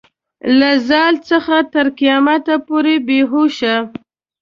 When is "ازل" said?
0.77-1.13